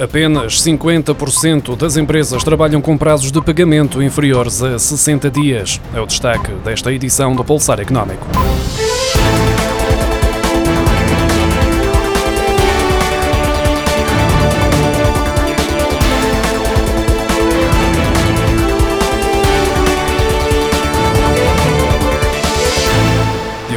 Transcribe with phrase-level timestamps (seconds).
[0.00, 5.80] Apenas 50% das empresas trabalham com prazos de pagamento inferiores a 60 dias.
[5.94, 8.26] É o destaque desta edição do Pulsar Económico.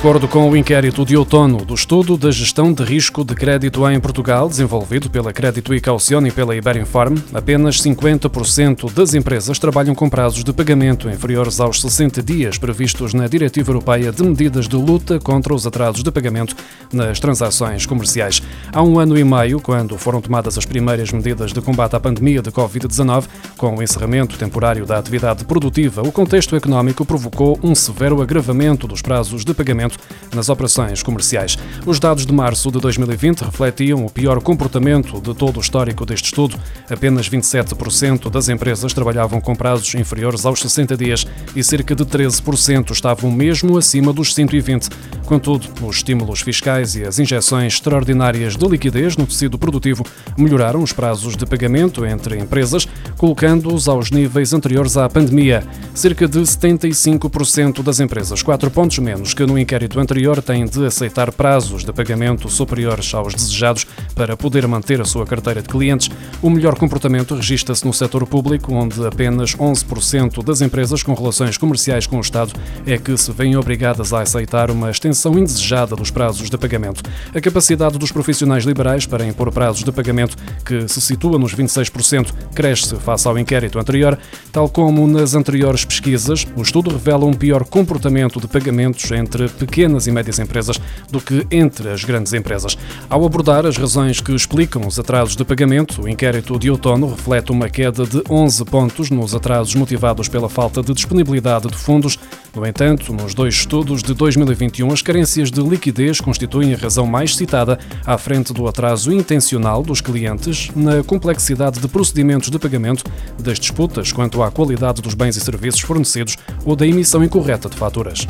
[0.00, 4.00] Acordo com o inquérito de outono do estudo da gestão de risco de crédito em
[4.00, 10.08] Portugal, desenvolvido pela Crédito e Caucione e pela Iberinform, apenas 50% das empresas trabalham com
[10.08, 15.20] prazos de pagamento inferiores aos 60 dias previstos na Diretiva Europeia de Medidas de Luta
[15.20, 16.56] contra os Atrasos de Pagamento
[16.90, 18.40] nas Transações Comerciais.
[18.72, 22.40] Há um ano e meio, quando foram tomadas as primeiras medidas de combate à pandemia
[22.40, 28.22] de Covid-19, com o encerramento temporário da atividade produtiva, o contexto económico provocou um severo
[28.22, 29.89] agravamento dos prazos de pagamento
[30.34, 31.58] nas operações comerciais.
[31.84, 36.26] Os dados de março de 2020 refletiam o pior comportamento de todo o histórico deste
[36.26, 36.58] estudo.
[36.88, 42.90] Apenas 27% das empresas trabalhavam com prazos inferiores aos 60 dias e cerca de 13%
[42.90, 44.88] estavam mesmo acima dos 120.
[45.26, 50.04] Contudo, os estímulos fiscais e as injeções extraordinárias de liquidez no tecido produtivo
[50.36, 55.62] melhoraram os prazos de pagamento entre empresas, colocando-os aos níveis anteriores à pandemia.
[55.94, 60.84] Cerca de 75% das empresas, 4 pontos menos que no inquérito inquérito anterior têm de
[60.84, 66.10] aceitar prazos de pagamento superiores aos desejados para poder manter a sua carteira de clientes.
[66.42, 72.06] O melhor comportamento registra-se no setor público, onde apenas 11% das empresas com relações comerciais
[72.06, 72.52] com o Estado
[72.86, 77.02] é que se veem obrigadas a aceitar uma extensão indesejada dos prazos de pagamento.
[77.34, 82.34] A capacidade dos profissionais liberais para impor prazos de pagamento, que se situa nos 26%,
[82.54, 84.18] cresce face ao inquérito anterior.
[84.52, 90.08] Tal como nas anteriores pesquisas, o estudo revela um pior comportamento de pagamentos entre pequenas
[90.08, 92.76] e médias empresas do que entre as grandes empresas.
[93.08, 97.52] Ao abordar as razões que explicam os atrasos de pagamento, o inquérito de outono reflete
[97.52, 102.18] uma queda de 11 pontos nos atrasos motivados pela falta de disponibilidade de fundos.
[102.54, 107.36] No entanto, nos dois estudos de 2021, as carências de liquidez constituem a razão mais
[107.36, 113.04] citada à frente do atraso intencional dos clientes na complexidade de procedimentos de pagamento,
[113.38, 117.76] das disputas quanto à qualidade dos bens e serviços fornecidos ou da emissão incorreta de
[117.76, 118.26] faturas.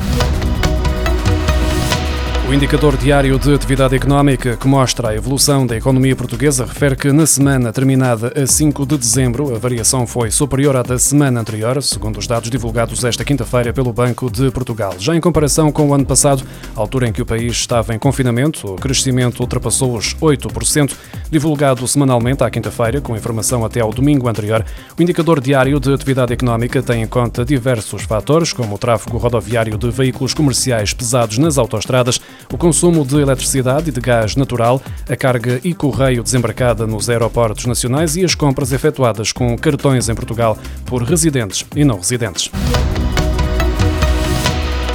[2.51, 7.09] O indicador diário de atividade económica, que mostra a evolução da economia portuguesa, refere que
[7.13, 11.81] na semana terminada a 5 de dezembro, a variação foi superior à da semana anterior,
[11.81, 14.95] segundo os dados divulgados esta quinta-feira pelo Banco de Portugal.
[14.99, 16.43] Já em comparação com o ano passado,
[16.75, 20.93] altura em que o país estava em confinamento, o crescimento ultrapassou os 8%.
[21.31, 24.65] Divulgado semanalmente à quinta-feira, com informação até ao domingo anterior,
[24.99, 29.77] o indicador diário de atividade económica tem em conta diversos fatores, como o tráfego rodoviário
[29.77, 32.19] de veículos comerciais pesados nas autoestradas,
[32.51, 37.65] o consumo de eletricidade e de gás natural, a carga e correio desembarcada nos aeroportos
[37.65, 42.51] nacionais e as compras efetuadas com cartões em Portugal por residentes e não residentes.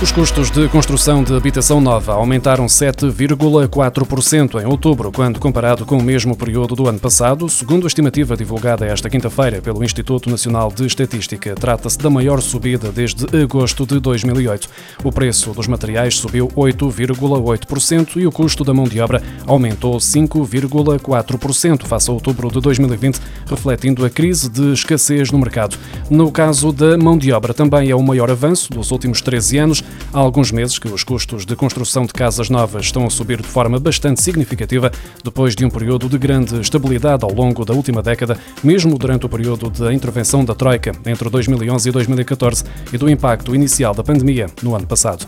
[0.02, 6.02] Os custos de construção de habitação nova aumentaram 7,4% em outubro, quando comparado com o
[6.02, 10.84] mesmo período do ano passado, segundo a estimativa divulgada esta quinta-feira pelo Instituto Nacional de
[10.84, 11.54] Estatística.
[11.54, 14.68] Trata-se da maior subida desde agosto de 2008.
[15.02, 21.86] O preço dos materiais subiu 8,8% e o custo da mão de obra aumentou 5,4%
[21.86, 25.78] face a outubro de 2020, refletindo a crise de escassez no mercado.
[26.10, 29.85] No caso da mão de obra, também é o maior avanço dos últimos 13 anos
[30.12, 33.48] Há alguns meses que os custos de construção de casas novas estão a subir de
[33.48, 34.90] forma bastante significativa
[35.22, 39.28] depois de um período de grande estabilidade ao longo da última década, mesmo durante o
[39.28, 44.46] período da intervenção da Troika entre 2011 e 2014 e do impacto inicial da pandemia
[44.62, 45.26] no ano passado.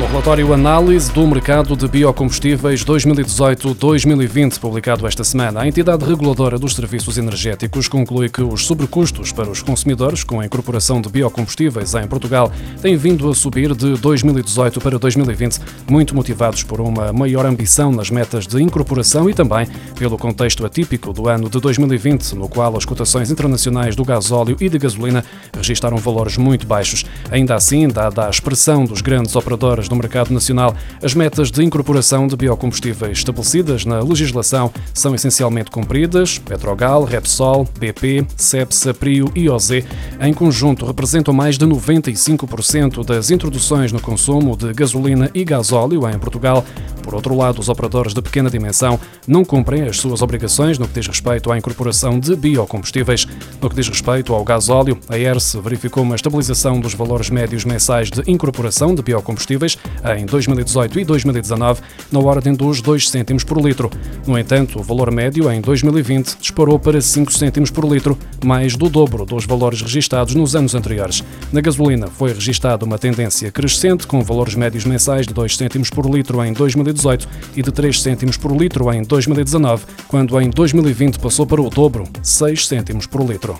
[0.00, 6.74] No relatório Análise do Mercado de Biocombustíveis 2018-2020, publicado esta semana, a entidade reguladora dos
[6.74, 12.06] serviços energéticos conclui que os sobrecustos para os consumidores com a incorporação de biocombustíveis em
[12.06, 12.50] Portugal
[12.80, 18.10] têm vindo a subir de 2018 para 2020, muito motivados por uma maior ambição nas
[18.10, 19.68] metas de incorporação e também
[19.98, 24.68] pelo contexto atípico do ano de 2020, no qual as cotações internacionais do gasóleo e
[24.70, 25.22] de gasolina
[25.54, 27.04] registaram valores muito baixos.
[27.30, 30.74] Ainda assim, dada a expressão dos grandes operadores no mercado nacional.
[31.02, 36.38] As metas de incorporação de biocombustíveis estabelecidas na legislação são essencialmente cumpridas.
[36.38, 39.70] Petrogal, Repsol, BP, Cepsa, Prio e OZ,
[40.20, 46.18] em conjunto, representam mais de 95% das introduções no consumo de gasolina e gasóleo em
[46.18, 46.64] Portugal.
[47.02, 50.94] Por outro lado, os operadores de pequena dimensão não cumprem as suas obrigações no que
[50.94, 53.26] diz respeito à incorporação de biocombustíveis.
[53.60, 58.10] No que diz respeito ao gasóleo, a ERSE verificou uma estabilização dos valores médios mensais
[58.10, 59.78] de incorporação de biocombustíveis
[60.16, 61.80] em 2018 e 2019
[62.10, 63.90] na ordem dos 2 cêntimos por litro.
[64.26, 68.88] No entanto, o valor médio em 2020 disparou para 5 cêntimos por litro, mais do
[68.88, 71.24] dobro dos valores registados nos anos anteriores.
[71.52, 76.06] Na gasolina foi registada uma tendência crescente, com valores médios mensais de 2 cêntimos por
[76.06, 76.52] litro em
[76.92, 81.70] 2018 e de 3 cêntimos por litro em 2019, quando em 2020 passou para o
[81.70, 83.58] dobro, 6 cêntimos por litro.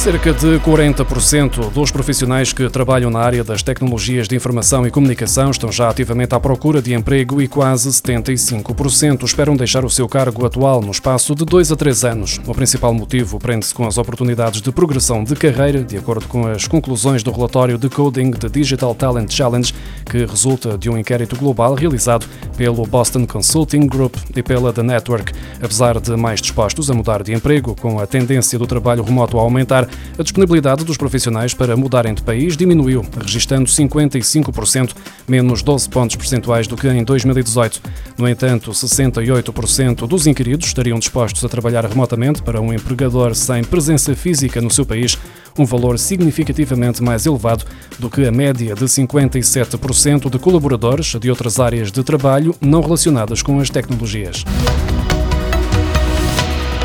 [0.00, 5.50] Cerca de 40% dos profissionais que trabalham na área das tecnologias de informação e comunicação
[5.50, 10.46] estão já ativamente à procura de emprego e quase 75% esperam deixar o seu cargo
[10.46, 12.40] atual no espaço de dois a três anos.
[12.46, 16.66] O principal motivo prende-se com as oportunidades de progressão de carreira, de acordo com as
[16.66, 19.74] conclusões do relatório de Coding de Digital Talent Challenge,
[20.06, 22.24] que resulta de um inquérito global realizado
[22.56, 25.34] pelo Boston Consulting Group e pela The Network.
[25.62, 29.42] Apesar de mais dispostos a mudar de emprego, com a tendência do trabalho remoto a
[29.42, 34.94] aumentar, a disponibilidade dos profissionais para mudarem de país diminuiu, registando 55%,
[35.26, 37.80] menos 12 pontos percentuais do que em 2018.
[38.18, 44.14] No entanto, 68% dos inquiridos estariam dispostos a trabalhar remotamente para um empregador sem presença
[44.14, 45.18] física no seu país,
[45.58, 47.64] um valor significativamente mais elevado
[47.98, 53.42] do que a média de 57% de colaboradores de outras áreas de trabalho não relacionadas
[53.42, 54.44] com as tecnologias.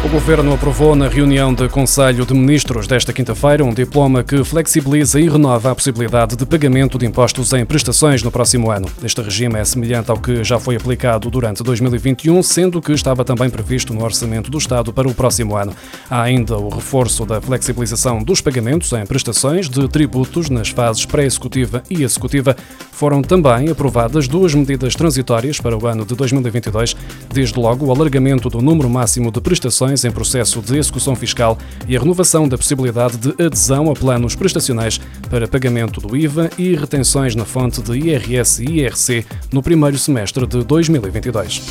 [0.06, 5.20] O Governo aprovou na reunião de Conselho de Ministros desta quinta-feira um diploma que flexibiliza
[5.20, 8.88] e renova a possibilidade de pagamento de impostos em prestações no próximo ano.
[9.04, 13.50] Este regime é semelhante ao que já foi aplicado durante 2021, sendo que estava também
[13.50, 15.74] previsto no Orçamento do Estado para o próximo ano.
[16.08, 21.82] Há ainda o reforço da flexibilização dos pagamentos em prestações de tributos nas fases pré-executiva
[21.90, 22.56] e executiva.
[22.92, 26.96] Foram também aprovadas duas medidas transitórias para o ano de 2022,
[27.34, 31.58] desde logo o alargamento do número máximo de prestações em processo de execução fiscal
[31.88, 35.00] e a renovação da possibilidade de adesão a planos prestacionais
[35.30, 40.46] para pagamento do IVA e retenções na fonte de IRS e IRC no primeiro semestre
[40.46, 41.62] de 2022.